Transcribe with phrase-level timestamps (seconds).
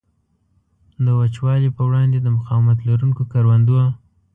[1.03, 3.77] د وچوالي په وړاندې د مقاومت لرونکو کروندو.